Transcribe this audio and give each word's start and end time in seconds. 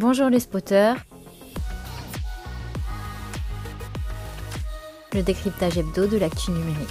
Bonjour 0.00 0.28
les 0.28 0.38
spotters. 0.38 0.94
Le 5.12 5.22
décryptage 5.22 5.76
hebdo 5.76 6.06
de 6.06 6.18
l'actu 6.18 6.52
numérique. 6.52 6.88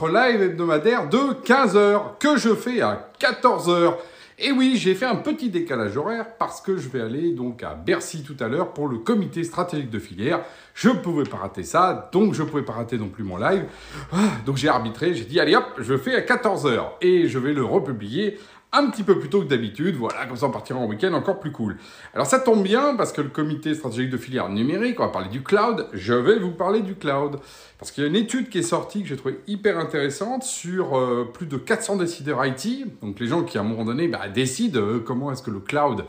Live 0.00 0.42
hebdomadaire 0.42 1.08
de 1.08 1.42
15h 1.42 2.18
que 2.20 2.36
je 2.36 2.54
fais 2.54 2.82
à 2.82 3.10
14h. 3.18 3.94
Et 4.38 4.52
oui, 4.52 4.76
j'ai 4.76 4.94
fait 4.94 5.06
un 5.06 5.16
petit 5.16 5.48
décalage 5.48 5.96
horaire 5.96 6.36
parce 6.38 6.60
que 6.60 6.76
je 6.76 6.88
vais 6.88 7.00
aller 7.00 7.32
donc 7.32 7.64
à 7.64 7.74
Bercy 7.74 8.22
tout 8.22 8.36
à 8.38 8.46
l'heure 8.46 8.72
pour 8.74 8.86
le 8.86 8.98
comité 8.98 9.42
stratégique 9.42 9.90
de 9.90 9.98
filière. 9.98 10.40
Je 10.74 10.90
ne 10.90 10.94
pouvais 10.94 11.24
pas 11.24 11.38
rater 11.38 11.64
ça, 11.64 12.10
donc 12.12 12.34
je 12.34 12.44
ne 12.44 12.48
pouvais 12.48 12.64
pas 12.64 12.74
rater 12.74 12.96
non 12.96 13.08
plus 13.08 13.24
mon 13.24 13.38
live. 13.38 13.64
Ah, 14.12 14.18
donc 14.46 14.56
j'ai 14.56 14.68
arbitré, 14.68 15.14
j'ai 15.14 15.24
dit 15.24 15.40
allez 15.40 15.56
hop, 15.56 15.64
je 15.78 15.96
fais 15.96 16.14
à 16.14 16.20
14h 16.20 16.92
et 17.00 17.26
je 17.28 17.38
vais 17.40 17.54
le 17.54 17.64
republier 17.64 18.38
un 18.74 18.90
petit 18.90 19.02
peu 19.02 19.18
plus 19.18 19.30
tôt 19.30 19.40
que 19.40 19.46
d'habitude. 19.46 19.96
Voilà, 19.96 20.26
comme 20.26 20.36
ça 20.36 20.46
on 20.46 20.50
partira 20.50 20.78
en 20.78 20.86
week-end 20.86 21.12
encore 21.14 21.40
plus 21.40 21.52
cool. 21.52 21.76
Alors 22.12 22.26
ça 22.26 22.38
tombe 22.40 22.62
bien 22.62 22.94
parce 22.96 23.12
que 23.12 23.20
le 23.20 23.28
comité 23.28 23.74
stratégique 23.74 24.10
de 24.10 24.18
filière 24.18 24.48
numérique, 24.48 25.00
on 25.00 25.04
va 25.04 25.12
parler 25.12 25.28
du 25.28 25.42
cloud. 25.42 25.88
Je 25.92 26.14
vais 26.14 26.38
vous 26.38 26.52
parler 26.52 26.82
du 26.82 26.94
cloud. 26.94 27.38
Parce 27.78 27.90
qu'il 27.90 28.02
y 28.02 28.06
a 28.06 28.08
une 28.08 28.16
étude 28.16 28.48
qui 28.48 28.58
est 28.58 28.62
sortie 28.62 29.02
que 29.02 29.08
j'ai 29.08 29.16
trouvée 29.16 29.40
hyper 29.46 29.78
intéressante 29.78 30.42
sur 30.42 30.96
euh, 30.96 31.30
plus 31.32 31.46
de 31.46 31.56
400 31.56 31.96
décideurs 31.96 32.44
IT. 32.44 32.86
Donc 33.02 33.20
les 33.20 33.26
gens 33.26 33.42
qui 33.42 33.58
à 33.58 33.60
un 33.60 33.64
moment 33.64 33.84
donné 33.84 34.08
bah, 34.08 34.28
décident 34.28 34.80
euh, 34.80 34.98
comment 35.04 35.30
est-ce 35.32 35.42
que 35.42 35.50
le 35.50 35.60
cloud 35.60 36.04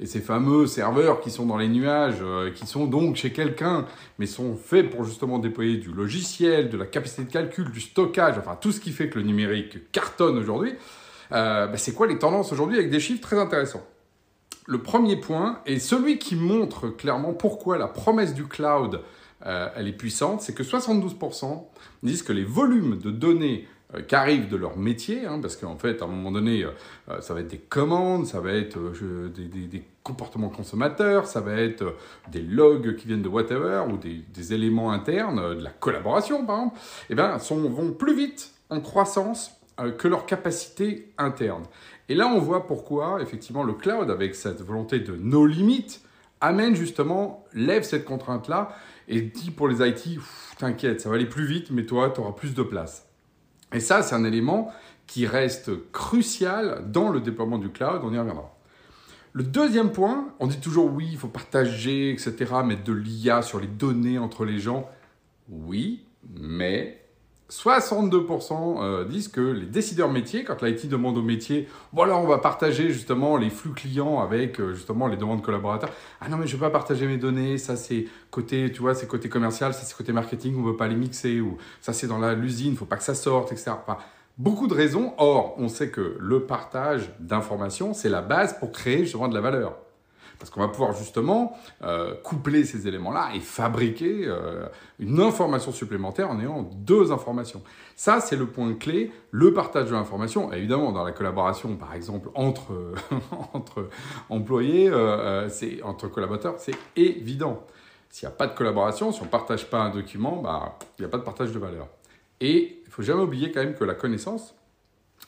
et 0.00 0.06
ces 0.06 0.20
fameux 0.20 0.66
serveurs 0.66 1.20
qui 1.20 1.30
sont 1.30 1.44
dans 1.44 1.58
les 1.58 1.68
nuages, 1.68 2.16
euh, 2.22 2.50
qui 2.50 2.66
sont 2.66 2.86
donc 2.86 3.16
chez 3.16 3.32
quelqu'un, 3.32 3.84
mais 4.18 4.24
sont 4.24 4.56
faits 4.56 4.88
pour 4.88 5.04
justement 5.04 5.38
déployer 5.38 5.76
du 5.76 5.92
logiciel, 5.92 6.70
de 6.70 6.78
la 6.78 6.86
capacité 6.86 7.24
de 7.24 7.30
calcul, 7.30 7.70
du 7.70 7.80
stockage, 7.80 8.36
enfin 8.38 8.56
tout 8.58 8.72
ce 8.72 8.80
qui 8.80 8.92
fait 8.92 9.10
que 9.10 9.18
le 9.18 9.26
numérique 9.26 9.92
cartonne 9.92 10.38
aujourd'hui. 10.38 10.72
Euh, 11.32 11.66
bah, 11.66 11.76
c'est 11.76 11.94
quoi 11.94 12.06
les 12.06 12.18
tendances 12.18 12.52
aujourd'hui 12.52 12.78
avec 12.78 12.90
des 12.90 13.00
chiffres 13.00 13.22
très 13.22 13.38
intéressants? 13.38 13.86
Le 14.66 14.78
premier 14.78 15.16
point, 15.16 15.60
et 15.66 15.78
celui 15.78 16.18
qui 16.18 16.36
montre 16.36 16.88
clairement 16.88 17.32
pourquoi 17.32 17.78
la 17.78 17.88
promesse 17.88 18.34
du 18.34 18.46
cloud, 18.46 19.00
euh, 19.46 19.68
elle 19.74 19.88
est 19.88 19.92
puissante, 19.92 20.42
c'est 20.42 20.54
que 20.54 20.62
72% 20.62 21.64
disent 22.02 22.22
que 22.22 22.32
les 22.32 22.44
volumes 22.44 22.98
de 22.98 23.10
données 23.10 23.66
euh, 23.94 24.02
qui 24.02 24.14
arrivent 24.14 24.48
de 24.48 24.56
leur 24.56 24.76
métier, 24.76 25.26
hein, 25.26 25.38
parce 25.40 25.56
qu'en 25.56 25.76
fait, 25.76 26.02
à 26.02 26.04
un 26.04 26.08
moment 26.08 26.30
donné, 26.30 26.64
ça 27.20 27.34
va 27.34 27.40
être 27.40 27.48
des 27.48 27.58
commandes, 27.58 28.26
ça 28.26 28.40
va 28.40 28.52
être 28.52 28.78
des, 29.34 29.82
comportements 30.02 30.48
consommateurs, 30.48 31.26
ça 31.26 31.40
va 31.40 31.54
être 31.54 31.94
des 32.32 32.40
logs 32.40 32.96
qui 32.96 33.06
viennent 33.06 33.22
de 33.22 33.28
whatever, 33.28 33.84
ou 33.90 33.96
des, 33.96 34.52
éléments 34.52 34.92
internes, 34.92 35.56
de 35.56 35.62
la 35.62 35.70
collaboration 35.70 36.44
par 36.44 36.56
exemple, 36.56 36.78
eh 37.10 37.14
bien, 37.14 37.36
vont 37.36 37.92
plus 37.92 38.14
vite 38.14 38.52
en 38.70 38.80
croissance 38.80 39.59
que 39.98 40.08
leur 40.08 40.26
capacité 40.26 41.12
interne. 41.18 41.64
Et 42.08 42.14
là, 42.14 42.26
on 42.26 42.38
voit 42.38 42.66
pourquoi, 42.66 43.22
effectivement, 43.22 43.62
le 43.62 43.72
cloud, 43.72 44.10
avec 44.10 44.34
cette 44.34 44.62
volonté 44.62 45.00
de 45.00 45.14
nos 45.16 45.46
limites, 45.46 46.02
amène 46.40 46.74
justement, 46.74 47.44
lève 47.52 47.82
cette 47.82 48.04
contrainte-là 48.04 48.74
et 49.08 49.20
dit 49.20 49.50
pour 49.50 49.68
les 49.68 49.86
IT, 49.86 50.18
t'inquiète, 50.58 51.00
ça 51.00 51.08
va 51.08 51.16
aller 51.16 51.26
plus 51.26 51.46
vite, 51.46 51.70
mais 51.70 51.84
toi, 51.84 52.10
tu 52.10 52.20
auras 52.20 52.32
plus 52.32 52.54
de 52.54 52.62
place. 52.62 53.08
Et 53.72 53.80
ça, 53.80 54.02
c'est 54.02 54.14
un 54.14 54.24
élément 54.24 54.72
qui 55.06 55.26
reste 55.26 55.70
crucial 55.92 56.84
dans 56.90 57.08
le 57.08 57.20
déploiement 57.20 57.58
du 57.58 57.70
cloud, 57.70 58.00
on 58.04 58.12
y 58.12 58.18
reviendra. 58.18 58.56
Le 59.32 59.44
deuxième 59.44 59.92
point, 59.92 60.34
on 60.40 60.46
dit 60.46 60.60
toujours 60.60 60.92
oui, 60.92 61.08
il 61.12 61.18
faut 61.18 61.28
partager, 61.28 62.10
etc., 62.10 62.34
mettre 62.64 62.84
de 62.84 62.92
l'IA 62.92 63.42
sur 63.42 63.60
les 63.60 63.68
données 63.68 64.18
entre 64.18 64.44
les 64.44 64.58
gens. 64.58 64.88
Oui, 65.48 66.04
mais 66.28 66.99
62% 67.50 68.82
euh, 68.82 69.04
disent 69.04 69.28
que 69.28 69.40
les 69.40 69.66
décideurs 69.66 70.10
métiers, 70.10 70.44
quand 70.44 70.62
l'IT 70.62 70.88
demande 70.88 71.18
au 71.18 71.22
métier, 71.22 71.68
voilà, 71.92 72.16
on 72.16 72.26
va 72.26 72.38
partager 72.38 72.90
justement 72.90 73.36
les 73.36 73.50
flux 73.50 73.72
clients 73.72 74.20
avec 74.20 74.60
euh, 74.60 74.74
justement 74.74 75.08
les 75.08 75.16
demandes 75.16 75.42
collaborateurs. 75.42 75.90
Ah 76.20 76.28
non, 76.28 76.36
mais 76.36 76.46
je 76.46 76.54
ne 76.54 76.60
veux 76.60 76.66
pas 76.66 76.70
partager 76.70 77.06
mes 77.06 77.16
données, 77.16 77.58
ça 77.58 77.76
c'est 77.76 78.06
côté, 78.30 78.70
tu 78.70 78.80
vois, 78.80 78.94
c'est 78.94 79.08
côté 79.08 79.28
commercial, 79.28 79.74
ça 79.74 79.80
c'est 79.82 79.96
côté 79.96 80.12
marketing, 80.12 80.54
on 80.56 80.62
ne 80.62 80.70
veut 80.70 80.76
pas 80.76 80.86
les 80.86 80.94
mixer, 80.94 81.40
ou 81.40 81.58
ça 81.80 81.92
c'est 81.92 82.06
dans 82.06 82.20
l'usine, 82.34 82.68
il 82.68 82.72
ne 82.72 82.76
faut 82.76 82.84
pas 82.84 82.96
que 82.96 83.02
ça 83.02 83.14
sorte, 83.14 83.50
etc. 83.50 83.72
beaucoup 84.38 84.68
de 84.68 84.74
raisons. 84.74 85.12
Or, 85.18 85.54
on 85.58 85.68
sait 85.68 85.90
que 85.90 86.16
le 86.20 86.44
partage 86.44 87.10
d'informations, 87.18 87.94
c'est 87.94 88.08
la 88.08 88.22
base 88.22 88.58
pour 88.60 88.70
créer 88.70 89.00
justement 89.00 89.28
de 89.28 89.34
la 89.34 89.40
valeur. 89.40 89.76
Parce 90.40 90.48
qu'on 90.50 90.60
va 90.60 90.68
pouvoir 90.68 90.94
justement 90.94 91.54
euh, 91.82 92.14
coupler 92.14 92.64
ces 92.64 92.88
éléments-là 92.88 93.32
et 93.34 93.40
fabriquer 93.40 94.22
euh, 94.24 94.66
une 94.98 95.20
information 95.20 95.70
supplémentaire 95.70 96.30
en 96.30 96.40
ayant 96.40 96.62
deux 96.62 97.12
informations. 97.12 97.62
Ça, 97.94 98.20
c'est 98.20 98.36
le 98.36 98.46
point 98.46 98.72
clé, 98.72 99.12
le 99.32 99.52
partage 99.52 99.90
de 99.90 99.92
l'information. 99.92 100.50
Évidemment, 100.50 100.92
dans 100.92 101.04
la 101.04 101.12
collaboration, 101.12 101.76
par 101.76 101.94
exemple, 101.94 102.30
entre, 102.34 102.94
entre 103.52 103.90
employés, 104.30 104.88
euh, 104.88 105.50
c'est 105.50 105.82
entre 105.82 106.08
collaborateurs, 106.08 106.54
c'est 106.56 106.76
évident. 106.96 107.66
S'il 108.08 108.26
n'y 108.26 108.32
a 108.32 108.36
pas 108.36 108.46
de 108.46 108.54
collaboration, 108.54 109.12
si 109.12 109.20
on 109.20 109.26
ne 109.26 109.30
partage 109.30 109.68
pas 109.68 109.80
un 109.80 109.90
document, 109.90 110.36
bah, 110.36 110.78
il 110.98 111.02
n'y 111.02 111.06
a 111.06 111.10
pas 111.10 111.18
de 111.18 111.22
partage 111.22 111.52
de 111.52 111.58
valeur. 111.58 111.86
Et 112.40 112.80
il 112.82 112.86
ne 112.86 112.90
faut 112.90 113.02
jamais 113.02 113.22
oublier 113.22 113.52
quand 113.52 113.60
même 113.60 113.74
que 113.74 113.84
la 113.84 113.94
connaissance, 113.94 114.54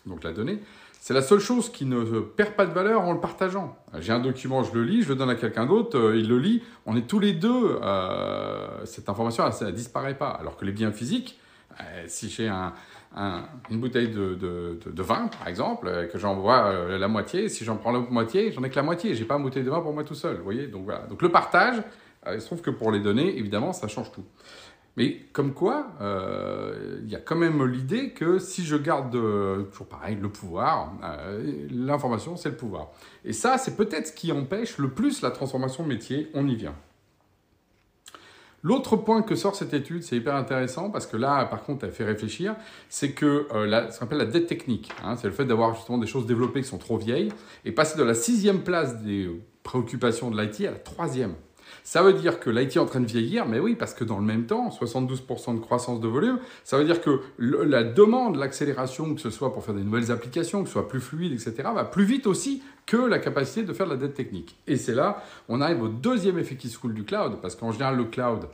donc 0.06 0.24
la 0.24 0.32
donnée, 0.32 0.58
c'est 1.02 1.14
la 1.14 1.22
seule 1.22 1.40
chose 1.40 1.68
qui 1.68 1.84
ne 1.84 2.20
perd 2.20 2.52
pas 2.52 2.64
de 2.64 2.72
valeur 2.72 3.02
en 3.02 3.12
le 3.12 3.18
partageant. 3.18 3.76
J'ai 3.98 4.12
un 4.12 4.20
document, 4.20 4.62
je 4.62 4.72
le 4.72 4.84
lis, 4.84 5.02
je 5.02 5.08
le 5.08 5.16
donne 5.16 5.30
à 5.30 5.34
quelqu'un 5.34 5.66
d'autre, 5.66 5.98
euh, 5.98 6.16
il 6.16 6.28
le 6.28 6.38
lit, 6.38 6.62
on 6.86 6.96
est 6.96 7.08
tous 7.08 7.18
les 7.18 7.32
deux, 7.32 7.76
euh, 7.82 8.86
cette 8.86 9.08
information, 9.08 9.50
ça 9.50 9.64
ne 9.64 9.72
disparaît 9.72 10.16
pas. 10.16 10.28
Alors 10.28 10.56
que 10.56 10.64
les 10.64 10.70
biens 10.70 10.92
physiques, 10.92 11.40
euh, 11.80 12.04
si 12.06 12.28
j'ai 12.28 12.48
une 12.48 13.80
bouteille 13.80 14.10
de, 14.10 15.02
vin, 15.02 15.26
par 15.26 15.48
exemple, 15.48 16.08
que 16.12 16.20
j'en 16.20 16.36
bois 16.36 16.72
la 16.96 17.08
moitié, 17.08 17.48
si 17.48 17.64
j'en 17.64 17.78
prends 17.78 17.90
la 17.90 17.98
moitié, 17.98 18.52
j'en 18.52 18.62
ai 18.62 18.70
que 18.70 18.76
la 18.76 18.84
moitié, 18.84 19.16
j'ai 19.16 19.24
pas 19.24 19.34
une 19.34 19.42
bouteille 19.42 19.64
de 19.64 19.70
vin 19.70 19.80
pour 19.80 19.92
moi 19.92 20.04
tout 20.04 20.14
seul, 20.14 20.36
vous 20.36 20.44
voyez 20.44 20.68
Donc 20.68 20.84
voilà. 20.84 21.00
Donc 21.08 21.20
le 21.20 21.30
partage, 21.30 21.82
il 22.32 22.40
se 22.40 22.46
trouve 22.46 22.60
que 22.60 22.70
pour 22.70 22.92
les 22.92 23.00
données, 23.00 23.36
évidemment, 23.36 23.72
ça 23.72 23.88
change 23.88 24.12
tout. 24.12 24.24
Mais 24.96 25.20
comme 25.32 25.54
quoi, 25.54 25.86
euh, 26.02 27.00
il 27.02 27.10
y 27.10 27.16
a 27.16 27.18
quand 27.18 27.36
même 27.36 27.64
l'idée 27.64 28.10
que 28.10 28.38
si 28.38 28.64
je 28.64 28.76
garde 28.76 29.14
euh, 29.14 29.62
toujours 29.64 29.86
pareil 29.86 30.18
le 30.20 30.28
pouvoir, 30.28 30.92
euh, 31.02 31.66
l'information 31.70 32.36
c'est 32.36 32.50
le 32.50 32.56
pouvoir. 32.56 32.90
Et 33.24 33.32
ça, 33.32 33.56
c'est 33.56 33.76
peut-être 33.76 34.08
ce 34.08 34.12
qui 34.12 34.32
empêche 34.32 34.76
le 34.76 34.90
plus 34.90 35.22
la 35.22 35.30
transformation 35.30 35.84
métier. 35.84 36.30
On 36.34 36.46
y 36.46 36.56
vient. 36.56 36.74
L'autre 38.64 38.96
point 38.96 39.22
que 39.22 39.34
sort 39.34 39.56
cette 39.56 39.74
étude, 39.74 40.04
c'est 40.04 40.16
hyper 40.16 40.36
intéressant 40.36 40.90
parce 40.90 41.06
que 41.06 41.16
là, 41.16 41.46
par 41.46 41.64
contre, 41.64 41.84
elle 41.84 41.90
fait 41.90 42.04
réfléchir, 42.04 42.54
c'est 42.88 43.10
que 43.10 43.48
ce 43.50 43.98
qu'on 43.98 44.04
appelle 44.04 44.18
la 44.18 44.24
dette 44.24 44.46
technique, 44.46 44.92
hein, 45.02 45.16
c'est 45.16 45.26
le 45.26 45.32
fait 45.32 45.44
d'avoir 45.44 45.74
justement 45.74 45.98
des 45.98 46.06
choses 46.06 46.26
développées 46.26 46.60
qui 46.60 46.68
sont 46.68 46.78
trop 46.78 46.96
vieilles 46.96 47.32
et 47.64 47.72
passer 47.72 47.98
de 47.98 48.04
la 48.04 48.14
sixième 48.14 48.62
place 48.62 49.02
des 49.02 49.28
préoccupations 49.64 50.30
de 50.30 50.40
l'IT 50.40 50.60
à 50.60 50.70
la 50.70 50.78
troisième. 50.78 51.34
Ça 51.84 52.02
veut 52.02 52.12
dire 52.12 52.40
que 52.40 52.50
l'IT 52.50 52.76
est 52.76 52.78
en 52.78 52.86
train 52.86 53.00
de 53.00 53.06
vieillir, 53.06 53.46
mais 53.46 53.58
oui, 53.58 53.74
parce 53.74 53.94
que 53.94 54.04
dans 54.04 54.18
le 54.18 54.24
même 54.24 54.46
temps, 54.46 54.68
72% 54.68 55.54
de 55.54 55.60
croissance 55.60 56.00
de 56.00 56.08
volume, 56.08 56.38
ça 56.64 56.78
veut 56.78 56.84
dire 56.84 57.00
que 57.00 57.20
la 57.38 57.82
demande, 57.82 58.36
l'accélération, 58.36 59.14
que 59.14 59.20
ce 59.20 59.30
soit 59.30 59.52
pour 59.52 59.64
faire 59.64 59.74
des 59.74 59.82
nouvelles 59.82 60.10
applications, 60.10 60.62
que 60.62 60.68
ce 60.68 60.74
soit 60.74 60.88
plus 60.88 61.00
fluide, 61.00 61.32
etc., 61.32 61.68
va 61.74 61.84
plus 61.84 62.04
vite 62.04 62.26
aussi 62.26 62.62
que 62.86 62.96
la 62.96 63.18
capacité 63.18 63.62
de 63.62 63.72
faire 63.72 63.86
de 63.86 63.92
la 63.92 63.96
dette 63.96 64.14
technique. 64.14 64.56
Et 64.66 64.76
c'est 64.76 64.94
là, 64.94 65.22
on 65.48 65.60
arrive 65.60 65.82
au 65.82 65.88
deuxième 65.88 66.38
effet 66.38 66.56
qui 66.56 66.68
se 66.68 66.78
coule 66.78 66.94
du 66.94 67.04
cloud, 67.04 67.38
parce 67.40 67.56
qu'en 67.56 67.72
général, 67.72 67.96
le 67.96 68.04
cloud, 68.04 68.48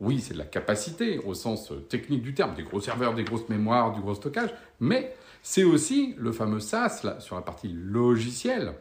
oui, 0.00 0.20
c'est 0.20 0.34
de 0.34 0.38
la 0.38 0.44
capacité 0.44 1.18
au 1.24 1.34
sens 1.34 1.72
technique 1.88 2.22
du 2.22 2.34
terme, 2.34 2.54
des 2.54 2.62
gros 2.62 2.80
serveurs, 2.80 3.14
des 3.14 3.24
grosses 3.24 3.48
mémoires, 3.48 3.92
du 3.92 4.00
gros 4.00 4.14
stockage, 4.14 4.50
mais 4.80 5.14
c'est 5.42 5.64
aussi 5.64 6.14
le 6.18 6.32
fameux 6.32 6.60
SaaS 6.60 7.06
sur 7.20 7.36
la 7.36 7.42
partie 7.42 7.68
logicielle 7.68 8.74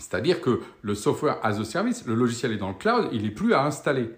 c'est-à-dire 0.00 0.40
que 0.40 0.60
le 0.82 0.94
software 0.94 1.38
as 1.42 1.60
a 1.60 1.64
service, 1.64 2.04
le 2.06 2.14
logiciel 2.14 2.52
est 2.52 2.56
dans 2.56 2.68
le 2.68 2.74
cloud, 2.74 3.08
il 3.12 3.22
n'est 3.22 3.30
plus 3.30 3.54
à 3.54 3.64
installer. 3.64 4.10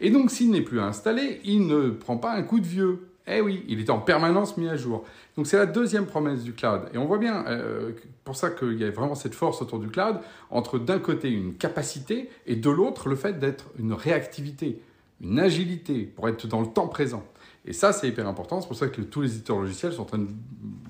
Et 0.00 0.10
donc 0.10 0.30
s'il 0.30 0.50
n'est 0.50 0.62
plus 0.62 0.80
à 0.80 0.84
installer, 0.84 1.40
il 1.44 1.66
ne 1.66 1.90
prend 1.90 2.16
pas 2.16 2.32
un 2.32 2.42
coup 2.42 2.60
de 2.60 2.66
vieux. 2.66 3.08
Eh 3.28 3.40
oui, 3.40 3.64
il 3.68 3.80
est 3.80 3.90
en 3.90 3.98
permanence 3.98 4.56
mis 4.56 4.68
à 4.68 4.76
jour. 4.76 5.04
Donc 5.36 5.46
c'est 5.46 5.56
la 5.56 5.66
deuxième 5.66 6.06
promesse 6.06 6.44
du 6.44 6.52
cloud. 6.52 6.82
Et 6.94 6.98
on 6.98 7.06
voit 7.06 7.18
bien, 7.18 7.44
euh, 7.48 7.92
pour 8.24 8.36
ça 8.36 8.50
qu'il 8.50 8.78
y 8.78 8.84
a 8.84 8.90
vraiment 8.90 9.14
cette 9.14 9.34
force 9.34 9.60
autour 9.62 9.80
du 9.80 9.88
cloud, 9.88 10.18
entre 10.50 10.78
d'un 10.78 10.98
côté 10.98 11.30
une 11.30 11.54
capacité 11.54 12.30
et 12.46 12.56
de 12.56 12.70
l'autre 12.70 13.08
le 13.08 13.16
fait 13.16 13.38
d'être 13.38 13.64
une 13.78 13.92
réactivité, 13.92 14.80
une 15.20 15.40
agilité 15.40 16.02
pour 16.04 16.28
être 16.28 16.46
dans 16.46 16.60
le 16.60 16.68
temps 16.68 16.88
présent. 16.88 17.24
Et 17.64 17.72
ça, 17.72 17.92
c'est 17.92 18.08
hyper 18.08 18.28
important. 18.28 18.60
C'est 18.60 18.68
pour 18.68 18.76
ça 18.76 18.86
que 18.86 19.02
tous 19.02 19.22
les 19.22 19.34
éditeurs 19.34 19.58
logiciels 19.58 19.92
sont 19.92 20.02
en 20.02 20.06
train 20.06 20.18
de 20.18 20.28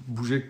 bouger 0.07 0.45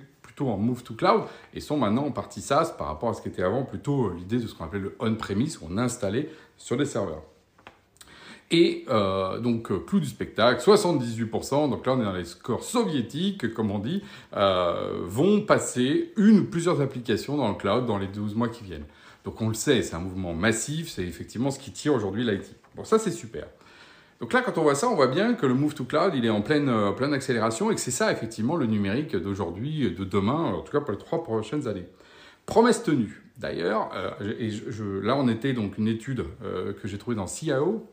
en 0.45 0.57
move 0.57 0.83
to 0.83 0.95
cloud 0.95 1.23
et 1.55 1.61
sont 1.61 1.77
maintenant 1.77 2.07
en 2.07 2.11
partie 2.11 2.41
SaaS 2.41 2.75
par 2.77 2.89
rapport 2.89 3.11
à 3.11 3.15
ce 3.15 3.23
qui 3.23 3.29
était 3.29 3.43
avant 3.43 3.65
plutôt 3.65 4.07
euh, 4.07 4.15
l'idée 4.17 4.39
de 4.39 4.47
ce 4.47 4.55
qu'on 4.55 4.65
appelait 4.65 4.81
le 4.81 4.97
on-premise, 5.01 5.59
on 5.63 5.79
installait 5.79 6.31
sur 6.57 6.77
des 6.77 6.85
serveurs. 6.85 7.23
Et 8.53 8.85
euh, 8.89 9.41
donc 9.41 9.73
euh, 9.73 9.79
plus 9.79 10.01
du 10.01 10.07
spectacle, 10.07 10.63
78%, 10.63 11.69
donc 11.71 11.85
là 11.87 11.95
on 11.95 12.01
est 12.01 12.05
dans 12.05 12.13
les 12.13 12.25
scores 12.25 12.63
soviétiques, 12.63 13.53
comme 13.55 13.71
on 13.71 13.79
dit, 13.79 14.03
vont 14.33 15.41
passer 15.41 16.13
une 16.17 16.41
ou 16.41 16.45
plusieurs 16.45 16.81
applications 16.81 17.37
dans 17.37 17.49
le 17.49 17.55
cloud 17.55 17.87
dans 17.87 17.99
les 17.99 18.07
12 18.07 18.35
mois 18.35 18.49
qui 18.49 18.63
viennent. 18.63 18.87
Donc 19.25 19.41
on 19.41 19.49
le 19.49 19.55
sait, 19.55 19.83
c'est 19.83 19.97
un 19.97 20.01
mouvement 20.01 20.35
massif, 20.35 20.89
c'est 20.89 21.03
effectivement 21.03 21.51
ce 21.51 21.59
qui 21.59 21.73
tire 21.73 21.95
aujourd'hui 21.95 22.25
l'IT. 22.25 22.55
Bon 22.77 22.85
ça 22.85 22.99
c'est 22.99 23.11
super. 23.11 23.49
Donc 24.21 24.33
là, 24.33 24.43
quand 24.43 24.57
on 24.59 24.63
voit 24.63 24.75
ça, 24.75 24.89
on 24.89 24.95
voit 24.95 25.09
bien 25.09 25.35
que 25.35 25.45
le 25.47 25.55
move 25.55 25.75
to 25.75 25.85
cloud, 25.85 26.13
il 26.15 26.25
est 26.25 26.31
en 26.31 26.41
pleine, 26.41 26.69
euh, 26.69 26.93
pleine 26.93 27.13
accélération 27.13 27.71
et 27.71 27.75
que 27.75 27.81
c'est 27.81 27.91
ça, 27.91 28.11
effectivement, 28.13 28.57
le 28.57 28.67
numérique 28.67 29.15
d'aujourd'hui, 29.17 29.91
de 29.91 30.05
demain, 30.05 30.53
en 30.55 30.63
tout 30.63 30.73
cas 30.73 30.81
pour 30.81 30.93
les 30.93 30.99
trois 30.99 31.23
prochaines 31.23 31.69
années. 31.69 31.87
Promesse 32.47 32.83
tenue. 32.83 33.23
D'ailleurs, 33.39 33.91
et 34.41 34.51
là 35.03 35.15
on 35.15 35.29
était 35.29 35.53
donc 35.53 35.77
une 35.77 35.89
étude 35.89 36.25
que 36.41 36.89
j'ai 36.89 36.97
trouvée 36.97 37.17
dans 37.17 37.27
CIO, 37.27 37.87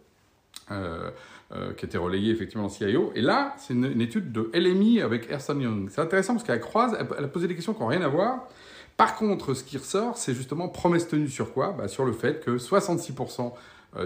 qui 0.70 1.86
était 1.86 1.98
relayée 1.98 2.32
effectivement 2.32 2.64
dans 2.64 2.70
CIO. 2.70 3.12
Et 3.14 3.22
là, 3.22 3.54
c'est 3.58 3.74
une, 3.74 4.00
étude 4.00 4.32
de 4.32 4.50
LMI 4.54 5.02
avec 5.02 5.30
Erson 5.30 5.60
Young. 5.60 5.90
C'est 5.92 6.00
intéressant 6.00 6.36
parce 6.36 6.46
qu'elle 6.46 6.62
croise, 6.62 6.96
elle, 6.98 7.26
a 7.26 7.28
posé 7.28 7.50
des 7.50 7.56
questions 7.56 7.74
qui 7.74 7.82
n'ont 7.82 7.88
rien 7.88 8.04
à 8.04 8.08
voir. 8.08 8.48
Par 8.96 9.16
contre, 9.16 9.54
ce 9.54 9.64
qui 9.64 9.78
ressort, 9.78 10.18
c'est 10.18 10.34
justement 10.34 10.70
promesse 10.70 11.08
tenue 11.08 11.28
sur 11.28 11.52
quoi? 11.52 11.76
Bah, 11.78 11.88
Sur 11.88 12.06
le 12.06 12.14
fait 12.14 12.44
que 12.44 12.58
66% 12.58 13.52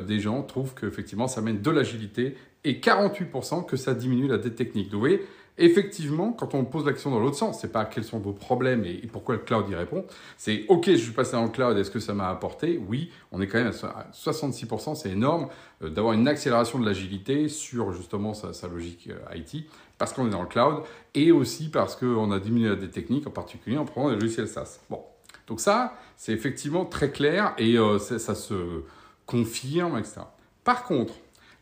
des 0.06 0.19
gens 0.19 0.44
trouvent 0.44 0.74
qu'effectivement 0.75 1.28
ça 1.28 1.42
mène 1.42 1.62
de 1.62 1.72
l'agilité 1.72 2.36
et 2.63 2.74
48% 2.75 3.66
que 3.66 3.78
ça 3.78 3.94
diminue 3.94 4.28
la 4.28 4.38
dette 4.38 4.56
technique. 4.56 4.89
Donc, 4.89 4.94
vous 4.95 5.00
voyez, 5.00 5.22
effectivement, 5.57 6.31
quand 6.31 6.54
on 6.54 6.66
pose 6.66 6.86
l'action 6.86 7.12
dans 7.12 7.19
l'autre 7.19 7.38
sens, 7.38 7.60
c'est 7.62 7.72
pas 7.72 7.86
quels 7.86 8.04
sont 8.04 8.19
vos 8.19 8.34
problèmes 8.34 8.86
et, 8.86 9.07
pourquoi 9.12 9.36
le 9.36 9.42
cloud 9.42 9.68
y 9.69 9.75
répond. 9.75 10.06
C'est 10.38 10.66
OK, 10.68 10.86
je 10.88 10.95
suis 10.95 11.12
passé 11.12 11.34
dans 11.34 11.44
le 11.44 11.50
cloud, 11.50 11.78
est-ce 11.78 11.92
que 11.92 12.00
ça 12.00 12.13
m'a 12.13 12.30
apporté? 12.30 12.80
Oui, 12.88 13.12
on 13.31 13.42
est 13.42 13.48
quand 13.48 13.57
même 13.57 13.72
à 13.84 14.07
66%, 14.13 14.95
c'est 14.95 15.12
énorme 15.12 15.48
euh, 15.81 15.89
d'avoir 15.89 16.13
une 16.13 16.28
accélération 16.28 16.80
de 16.80 16.86
l'agilité 16.86 17.50
sur 17.50 17.94
justement 17.94 18.34
sa, 18.34 18.68
logique 18.68 19.10
euh, 19.10 19.36
IT 19.36 19.66
parce 19.98 20.13
qu'on 20.13 20.28
est 20.28 20.31
dans 20.31 20.44
le 20.44 20.48
cloud 20.48 20.84
et 21.16 21.31
aussi 21.31 21.69
parce 21.69 21.95
qu'on 21.95 22.31
a 22.31 22.39
diminué 22.39 22.69
la 22.69 22.75
dette 22.75 22.92
technique, 22.92 23.25
en 23.25 23.31
particulier 23.31 23.78
en 23.78 23.86
prenant 23.86 24.10
des 24.10 24.16
logiciels 24.16 24.48
SaaS. 24.48 24.80
Bon, 24.89 25.01
donc 25.48 25.60
ça, 25.60 25.95
c'est 26.18 26.34
effectivement 26.34 26.86
très 26.86 27.10
clair 27.10 27.54
et 27.57 27.78
euh, 27.78 27.98
ça 27.98 28.36
se 28.36 28.84
confirme, 29.27 30.00
etc. 30.00 30.21
Par 30.63 30.83
contre, 30.83 31.13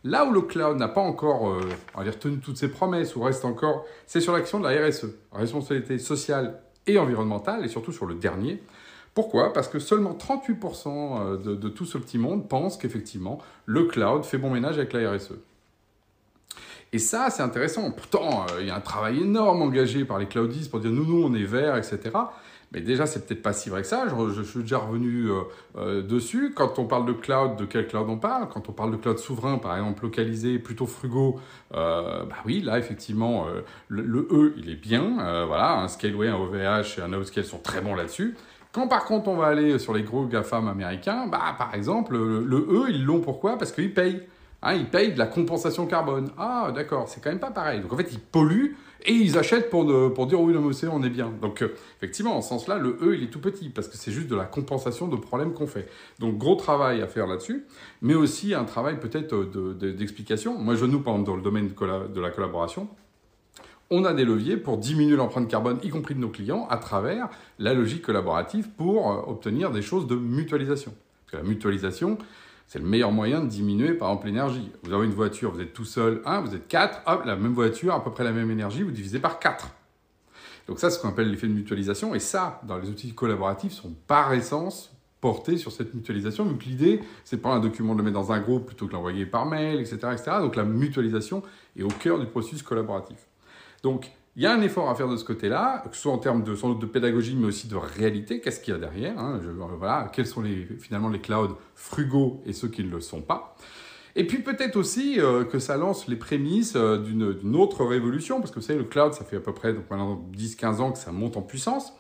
Là 0.06 0.24
où 0.24 0.32
le 0.32 0.42
cloud 0.42 0.78
n'a 0.78 0.88
pas 0.88 1.02
encore 1.02 1.50
euh, 1.50 2.12
tenu 2.20 2.38
toutes 2.38 2.58
ses 2.58 2.70
promesses 2.70 3.16
ou 3.16 3.24
reste 3.24 3.44
encore, 3.44 3.86
c'est 4.06 4.22
sur 4.22 4.34
l'action 4.34 4.60
de 4.60 4.70
la 4.70 4.88
RSE, 4.88 5.08
responsabilité 5.32 5.98
sociale 5.98 6.62
et 6.86 7.00
environnementale, 7.00 7.66
et 7.66 7.68
surtout 7.68 7.92
sur 7.92 8.06
le 8.06 8.14
dernier. 8.14 8.62
Pourquoi? 9.16 9.52
Parce 9.52 9.68
que 9.68 9.80
seulement 9.80 10.14
38% 10.14 10.88
euh, 10.88 11.38
de, 11.38 11.70
tout 11.70 11.86
ce 11.86 11.98
petit 11.98 12.20
monde 12.20 12.48
pensent 12.48 12.78
qu'effectivement, 12.78 13.40
le 13.66 13.86
cloud 13.86 14.26
fait 14.26 14.38
bon 14.38 14.52
ménage 14.52 14.78
avec 14.78 14.94
la 14.94 15.12
RSE. 15.12 15.34
Et 16.94 17.00
ça, 17.00 17.32
c'est 17.32 17.42
intéressant. 17.42 17.90
Pourtant, 17.90 18.46
euh, 18.52 18.62
il 18.62 18.68
y 18.68 18.70
a 18.70 18.76
un 18.76 18.82
travail 18.82 19.24
énorme 19.24 19.64
engagé 19.64 20.06
par 20.06 20.20
les 20.20 20.28
cloudistes 20.28 20.70
pour 20.70 20.82
dire 20.82 20.92
nous, 20.92 21.06
nous, 21.06 21.24
on 21.24 21.34
est 21.34 21.46
vert, 21.46 21.78
etc. 21.78 22.12
Mais 22.76 22.82
déjà, 22.82 23.06
c'est 23.06 23.26
peut-être 23.26 23.42
pas 23.42 23.54
si 23.54 23.70
vrai 23.70 23.84
que 23.84 23.88
ça. 23.88 24.06
Je, 24.10 24.42
suis 24.42 24.60
déjà 24.60 24.80
revenu 24.80 25.30
euh, 25.30 25.44
euh, 25.78 26.02
dessus. 26.02 26.52
Quand 26.54 26.78
on 26.78 26.84
parle 26.84 27.06
de 27.06 27.14
cloud, 27.14 27.56
de 27.56 27.64
quel 27.64 27.88
cloud 27.88 28.08
on 28.10 28.18
parle? 28.18 28.50
Quand 28.54 28.68
on 28.68 28.74
parle 28.74 28.92
de 28.92 28.98
cloud 28.98 29.18
souverain, 29.18 29.58
par 29.60 29.78
exemple, 29.78 30.04
localisé, 30.04 30.60
plutôt 30.60 30.86
frugaux, 30.86 31.40
euh, 31.74 32.26
bah 32.26 32.36
oui, 32.46 32.60
là, 32.60 32.78
effectivement, 32.78 33.46
le, 33.88 34.28
E, 34.30 34.54
il 34.58 34.70
est 34.70 34.76
bien. 34.76 35.46
voilà, 35.48 35.80
un 35.80 35.88
Scaleway, 35.88 36.28
un 36.28 36.36
OVH 36.36 37.00
et 37.00 37.02
un 37.02 37.14
Outscale 37.14 37.46
sont 37.46 37.60
très 37.60 37.80
bons 37.80 37.96
là-dessus. 37.96 38.36
Quand 38.74 38.90
par 38.90 39.06
contre 39.06 39.30
on 39.30 39.38
va 39.38 39.48
aller 39.48 39.80
sur 39.80 39.94
les 39.94 40.04
gros 40.04 40.26
GAFAM 40.26 40.68
américains, 40.68 41.28
bah, 41.28 41.56
par 41.58 41.74
exemple, 41.76 42.18
le, 42.18 42.58
E, 42.58 42.90
ils 42.90 43.06
l'ont 43.06 43.22
pourquoi? 43.22 43.58
Parce 43.58 43.72
qu'ils 43.72 43.94
payent. 43.94 44.22
Hein, 44.62 44.74
ils 44.74 44.90
payent 44.90 45.14
de 45.14 45.20
la 45.20 45.28
compensation 45.28 45.86
carbone. 45.86 46.30
Ah, 46.38 46.74
d'accord, 46.76 47.08
c'est 47.08 47.24
quand 47.24 47.30
même 47.30 47.40
pas 47.40 47.52
pareil. 47.52 47.80
Donc 47.80 47.94
en 47.94 47.96
fait, 47.96 48.12
ils 48.12 48.20
polluent 48.20 48.76
et 49.04 49.12
ils 49.12 49.38
achètent 49.38 49.70
pour, 49.70 49.86
dire 49.86 50.42
oui, 50.42 50.54
non, 50.54 50.62
mais 50.62 50.88
on 50.88 51.04
est 51.04 51.10
bien. 51.10 51.32
Donc, 51.42 51.62
euh, 51.62 51.74
effectivement, 51.98 52.38
en 52.38 52.42
ce 52.42 52.50
sens-là, 52.50 52.78
le 52.78 52.98
E, 53.02 53.16
il 53.16 53.24
est 53.24 53.30
tout 53.30 53.40
petit 53.40 53.70
parce 53.70 53.88
que 53.88 53.98
c'est 53.98 54.12
juste 54.12 54.28
de 54.28 54.36
la 54.36 54.46
compensation 54.46 55.08
de 55.08 55.16
problèmes 55.16 55.54
qu'on 55.54 55.68
fait. 55.68 55.88
Donc, 56.20 56.38
gros 56.38 56.56
travail 56.56 57.02
à 57.02 57.08
faire 57.08 57.28
là-dessus, 57.28 57.66
mais 58.02 58.16
aussi 58.16 58.54
un 58.54 58.64
travail 58.64 59.00
peut-être 59.00 59.36
d'explication. 59.76 60.58
Moi, 60.58 60.76
je 60.76 60.86
nous, 60.86 61.02
par 61.02 61.14
exemple, 61.14 61.30
dans 61.30 61.36
le 61.36 61.42
domaine 61.42 61.70
de, 61.70 62.22
la 62.22 62.30
collaboration, 62.32 62.88
on 63.92 64.06
a 64.06 64.14
des 64.14 64.26
leviers 64.26 64.58
pour 64.58 64.78
diminuer 64.78 65.16
l'empreinte 65.16 65.48
carbone, 65.48 65.78
y 65.84 65.90
compris 65.90 66.16
de 66.16 66.20
nos 66.20 66.30
clients, 66.30 66.66
à 66.70 66.78
travers 66.78 67.30
la 67.60 67.74
logique 67.74 68.02
collaborative 68.02 68.70
pour 68.70 69.12
euh, 69.12 69.22
obtenir 69.28 69.72
des 69.72 69.82
choses 69.82 70.08
de 70.08 70.16
mutualisation. 70.16 70.94
Parce 71.26 71.32
que 71.32 71.38
la 71.38 71.50
mutualisation, 71.50 72.18
c'est 72.68 72.80
le 72.80 72.86
meilleur 72.86 73.12
moyen 73.12 73.42
de 73.42 73.48
diminuer, 73.48 73.94
par 73.94 74.10
exemple, 74.10 74.28
l'énergie. 74.28 74.72
Vous 74.84 74.94
avez 74.94 75.06
une 75.06 75.14
voiture, 75.14 75.52
vous 75.52 75.62
êtes 75.62 75.74
tout 75.74 75.86
seul, 75.86 76.22
un, 76.26 76.42
vous 76.42 76.56
êtes 76.56 76.68
quatre, 76.68 77.02
hop, 77.06 77.24
la 77.26 77.36
même 77.36 77.54
voiture, 77.54 77.94
à 77.94 78.04
peu 78.04 78.12
près 78.12 78.24
la 78.24 78.32
même 78.32 78.50
énergie, 78.50 78.84
vous 78.84 78.92
divisez 78.92 79.20
par 79.20 79.40
quatre. 79.40 79.70
Donc 80.68 80.80
ça, 80.80 80.90
c'est 80.90 80.98
ce 80.98 81.02
qu'on 81.02 81.10
appelle 81.10 81.30
l'effet 81.30 81.48
de 81.48 81.54
mutualisation. 81.54 82.16
Et 82.16 82.20
ça, 82.20 82.60
dans 82.68 82.78
les 82.78 82.90
outils 82.90 83.14
collaboratifs, 83.14 83.74
sont 83.74 83.94
par 84.08 84.34
essence 84.34 84.92
portés 85.22 85.58
sur 85.58 85.72
cette 85.72 85.94
mutualisation. 85.94 86.46
Donc 86.46 86.66
l'idée, 86.66 87.02
c'est 87.24 87.38
prendre 87.38 87.56
un 87.56 87.60
document, 87.60 87.94
de 87.94 88.00
le 88.00 88.04
mettre 88.04 88.20
dans 88.20 88.32
un 88.32 88.40
groupe 88.40 88.68
plutôt 88.68 88.88
que 88.88 88.94
l'envoyer 88.94 89.26
par 89.26 89.46
mail, 89.46 89.80
etc., 89.80 89.98
etc. 90.12 90.32
Donc 90.40 90.56
la 90.56 90.64
mutualisation 90.64 91.44
est 91.78 91.84
au 91.84 91.88
cœur 91.88 92.20
du 92.20 92.26
processus 92.26 92.64
collaboratif. 92.64 93.18
Donc 93.84 94.12
il 94.36 94.44
y 94.44 94.46
a 94.46 94.54
un 94.54 94.62
effort 94.62 94.90
à 94.90 94.96
faire 94.96 95.08
de 95.08 95.16
ce 95.16 95.24
côté-là, 95.24 95.84
que 95.90 95.96
ce 95.96 96.04
soit 96.04 96.12
en 96.12 96.18
termes 96.18 96.44
de, 96.44 96.54
de 96.54 96.86
pédagogie, 96.86 97.36
mais 97.36 97.48
aussi 97.48 97.68
de 97.68 97.76
réalité. 97.76 98.42
Qu'est-ce 98.42 98.60
qu'il 98.60 98.74
y 98.74 98.78
a 98.78 98.80
derrière 98.80 99.18
hein, 99.18 99.40
voilà, 99.78 100.10
Quels 100.12 100.28
sont 100.28 100.44
finalement 100.80 101.10
les 101.10 101.22
clouds 101.22 101.58
frugaux 101.74 102.42
et 102.46 102.52
ceux 102.52 102.68
qui 102.68 102.84
ne 102.84 102.90
le 102.90 103.00
sont 103.00 103.22
pas? 103.22 103.56
Et 104.18 104.26
puis 104.26 104.40
peut-être 104.40 104.78
aussi 104.78 105.20
euh, 105.20 105.44
que 105.44 105.60
ça 105.60 105.76
lance 105.76 106.08
les 106.08 106.16
prémices 106.16 106.76
euh, 106.76 106.98
d'une 106.98 107.56
autre 107.56 107.84
révolution, 107.84 108.40
parce 108.40 108.52
que 108.52 108.60
vous 108.60 108.66
savez, 108.66 108.80
le 108.80 108.86
cloud, 108.86 109.14
ça 109.14 109.26
fait 109.26 109.38
à 109.38 109.42
peu 109.42 109.54
près 109.54 109.74
donc 109.74 109.90
maintenant 109.90 110.26
10-15 110.34 110.76
ans 110.80 110.92
que 110.94 110.98
ça 110.98 111.12
monte 111.12 111.36
en 111.36 111.42
puissance, 111.42 111.94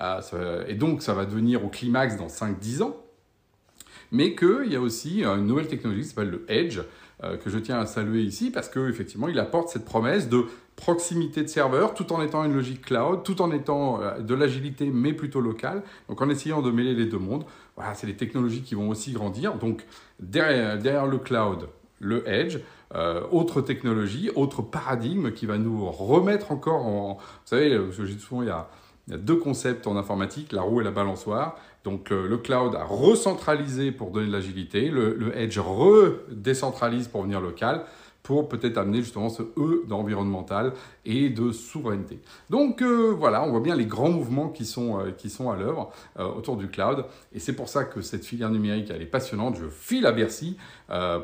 euh, 0.00 0.64
et 0.68 0.74
donc 0.74 1.02
ça 1.02 1.14
va 1.14 1.24
devenir 1.24 1.64
au 1.64 1.68
climax 1.68 2.16
dans 2.16 2.26
5-10 2.26 2.82
ans, 2.82 2.96
mais 4.12 4.36
qu'il 4.36 4.70
y 4.70 4.76
a 4.76 4.80
aussi 4.80 5.24
une 5.24 5.46
nouvelle 5.46 5.66
technologie 5.66 6.02
qui 6.02 6.08
s'appelle 6.08 6.30
le 6.30 6.44
Edge, 6.48 6.80
que 7.44 7.50
je 7.50 7.58
tiens 7.58 7.78
à 7.78 7.86
saluer 7.86 8.22
ici, 8.22 8.50
parce 8.50 8.68
qu'effectivement, 8.68 9.28
il 9.28 9.38
apporte 9.38 9.68
cette 9.68 9.84
promesse 9.84 10.28
de 10.28 10.46
proximité 10.76 11.42
de 11.42 11.48
serveur, 11.48 11.94
tout 11.94 12.12
en 12.12 12.22
étant 12.22 12.44
une 12.44 12.54
logique 12.54 12.82
cloud, 12.82 13.22
tout 13.24 13.42
en 13.42 13.52
étant 13.52 14.00
euh, 14.00 14.18
de 14.20 14.34
l'agilité, 14.34 14.90
mais 14.92 15.12
plutôt 15.12 15.40
locale. 15.40 15.82
Donc 16.08 16.20
en 16.22 16.28
essayant 16.28 16.62
de 16.62 16.70
mêler 16.70 16.94
les 16.94 17.06
deux 17.06 17.18
mondes. 17.18 17.44
Voilà, 17.76 17.94
c'est 17.94 18.06
des 18.06 18.16
technologies 18.16 18.62
qui 18.62 18.74
vont 18.74 18.88
aussi 18.88 19.12
grandir. 19.12 19.54
Donc 19.54 19.84
derrière, 20.20 21.06
le 21.06 21.18
cloud, 21.18 21.68
le 22.00 22.28
edge, 22.28 22.58
euh, 22.94 23.22
autre 23.30 23.60
technologie, 23.60 24.30
autre 24.34 24.62
paradigme 24.62 25.32
qui 25.32 25.46
va 25.46 25.56
nous 25.58 25.90
remettre 25.90 26.52
encore 26.52 26.86
en... 26.86 27.14
Vous 27.14 27.20
savez, 27.44 27.78
je 27.90 28.02
dis 28.04 28.20
souvent, 28.20 28.42
il 28.42 28.48
y, 28.48 28.50
a, 28.50 28.68
il 29.06 29.12
y 29.12 29.14
a 29.14 29.18
deux 29.18 29.36
concepts 29.36 29.86
en 29.86 29.96
informatique, 29.96 30.52
la 30.52 30.62
roue 30.62 30.80
et 30.80 30.84
la 30.84 30.90
balançoire. 30.90 31.56
Donc 31.84 32.12
euh, 32.12 32.28
le 32.28 32.38
cloud 32.38 32.74
a 32.76 32.84
recentralisé 32.84 33.90
pour 33.90 34.10
donner 34.10 34.28
de 34.28 34.32
l'agilité, 34.32 34.88
le, 34.88 35.14
le 35.14 35.36
edge 35.36 35.58
redécentralise 35.58 37.08
pour 37.08 37.22
venir 37.22 37.40
local 37.40 37.84
pour 38.22 38.48
peut-être 38.48 38.78
amener 38.78 38.98
justement 38.98 39.28
ce 39.28 39.42
E 39.42 39.84
d'environnemental 39.88 40.72
et 41.04 41.28
de 41.28 41.50
souveraineté. 41.50 42.20
Donc 42.50 42.80
euh, 42.80 43.12
voilà, 43.16 43.42
on 43.42 43.50
voit 43.50 43.60
bien 43.60 43.74
les 43.74 43.86
grands 43.86 44.10
mouvements 44.10 44.48
qui 44.48 44.64
sont, 44.64 45.00
euh, 45.00 45.10
qui 45.10 45.28
sont 45.28 45.50
à 45.50 45.56
l'œuvre 45.56 45.92
euh, 46.18 46.26
autour 46.26 46.56
du 46.56 46.68
cloud. 46.68 47.04
Et 47.32 47.40
c'est 47.40 47.54
pour 47.54 47.68
ça 47.68 47.84
que 47.84 48.00
cette 48.00 48.24
filière 48.24 48.50
numérique, 48.50 48.90
elle 48.90 49.02
est 49.02 49.06
passionnante. 49.06 49.56
Je 49.56 49.68
file 49.68 50.06
à 50.06 50.12
Bercy 50.12 50.56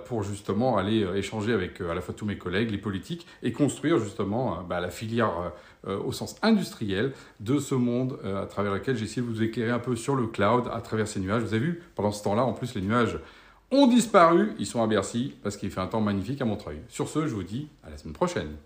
pour 0.07 0.23
justement 0.23 0.78
aller 0.78 1.07
échanger 1.14 1.52
avec 1.52 1.83
à 1.83 1.93
la 1.93 2.00
fois 2.00 2.14
tous 2.14 2.25
mes 2.25 2.38
collègues, 2.38 2.71
les 2.71 2.78
politiques, 2.78 3.26
et 3.43 3.52
construire 3.52 3.99
justement 3.99 4.62
bah, 4.62 4.81
la 4.81 4.88
filière 4.88 5.52
au 5.87 6.11
sens 6.11 6.37
industriel 6.40 7.12
de 7.40 7.59
ce 7.59 7.75
monde 7.75 8.19
à 8.25 8.47
travers 8.47 8.73
lequel 8.73 8.97
j'ai 8.97 9.05
essayé 9.05 9.21
de 9.21 9.26
vous 9.26 9.43
éclairer 9.43 9.71
un 9.71 9.78
peu 9.78 9.95
sur 9.95 10.17
le 10.17 10.26
cloud 10.26 10.71
à 10.73 10.81
travers 10.81 11.07
ces 11.07 11.21
nuages. 11.21 11.43
Vous 11.43 11.52
avez 11.52 11.67
vu, 11.67 11.83
pendant 11.95 12.12
ce 12.12 12.25
temps-là, 12.25 12.45
en 12.45 12.55
plus, 12.55 12.75
les 12.75 12.81
nuages 12.81 13.19
ont 13.71 13.87
disparu. 13.87 14.53
Ils 14.59 14.67
sont 14.67 14.83
à 14.83 14.87
Bercy 14.87 15.35
parce 15.43 15.57
qu'il 15.57 15.71
fait 15.71 15.81
un 15.81 15.87
temps 15.87 16.01
magnifique 16.01 16.41
à 16.41 16.45
Montreuil. 16.45 16.81
Sur 16.89 17.09
ce, 17.09 17.27
je 17.27 17.35
vous 17.35 17.43
dis 17.43 17.69
à 17.85 17.91
la 17.91 17.99
semaine 17.99 18.15
prochaine. 18.15 18.57